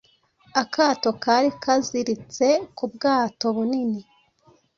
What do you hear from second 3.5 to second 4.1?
bunini,